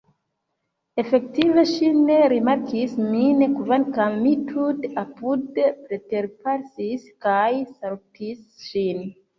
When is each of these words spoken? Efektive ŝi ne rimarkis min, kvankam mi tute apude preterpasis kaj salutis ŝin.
Efektive 1.01 1.63
ŝi 1.71 1.89
ne 1.97 2.15
rimarkis 2.33 2.95
min, 3.11 3.45
kvankam 3.59 4.19
mi 4.25 4.35
tute 4.49 4.93
apude 5.05 5.71
preterpasis 5.85 7.09
kaj 7.29 7.49
salutis 7.71 8.47
ŝin. 8.69 9.11